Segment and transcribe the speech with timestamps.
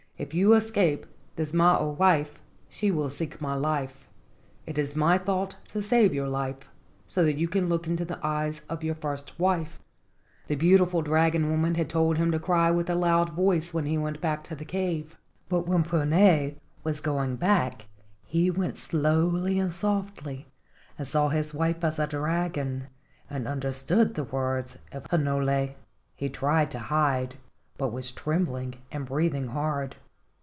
[0.17, 4.07] If you escape this mo o wife she will seek my life.
[4.67, 6.69] It is my thought to save your life,
[7.07, 9.79] so that you can look into the eyes of your first wife."
[10.47, 12.87] PUNA AND THE DRAGON 155 The beautiful dragon woman had told him to cry with
[12.91, 15.17] a loud voice when he went back to the cave.
[15.49, 16.51] But when Puna
[16.83, 17.87] was going back
[18.23, 20.45] he went slowly and softly,
[20.99, 22.89] and saw his wife as a dragon,
[23.27, 25.71] and understood the words of Hinole.
[26.15, 27.37] He tried to hide,
[27.79, 29.95] but was trembling and breathing hard.